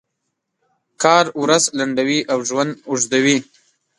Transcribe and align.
کار 1.03 1.25
ورځ 1.41 1.63
لنډوي 1.77 2.19
او 2.31 2.39
ژوند 2.49 2.71
اوږدوي. 2.89 3.37